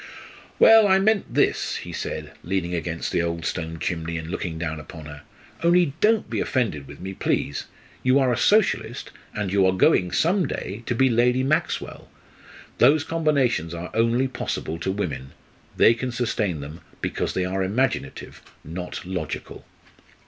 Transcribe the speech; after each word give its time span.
"Well, 0.57 0.87
I 0.87 0.97
meant 0.97 1.31
this," 1.31 1.75
he 1.75 1.93
said, 1.93 2.31
leaning 2.43 2.73
against 2.73 3.11
the 3.11 3.21
old 3.21 3.45
stone 3.45 3.77
chimney 3.77 4.17
and 4.17 4.31
looking 4.31 4.57
down 4.57 4.79
upon 4.79 5.05
her; 5.05 5.21
"only 5.63 5.93
don't 6.01 6.27
be 6.27 6.39
offended 6.39 6.87
with 6.87 6.99
me, 6.99 7.13
please. 7.13 7.65
You 8.01 8.17
are 8.17 8.33
a 8.33 8.35
Socialist, 8.35 9.11
and 9.35 9.51
you 9.53 9.63
are 9.67 9.71
going 9.71 10.11
some 10.11 10.47
day 10.47 10.81
to 10.87 10.95
be 10.95 11.07
Lady 11.07 11.43
Maxwell. 11.43 12.09
Those 12.79 13.03
combinations 13.03 13.75
are 13.75 13.91
only 13.93 14.27
possible 14.27 14.79
to 14.79 14.91
women. 14.91 15.33
They 15.77 15.93
can 15.93 16.11
sustain 16.11 16.61
them, 16.61 16.81
because 17.01 17.35
they 17.35 17.45
are 17.45 17.61
imaginative 17.61 18.41
not 18.63 19.05
logical." 19.05 19.67